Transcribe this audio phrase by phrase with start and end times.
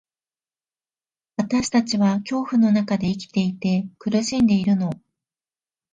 [1.37, 4.89] 私たちは恐怖の中で生きていて、苦しんでいるの。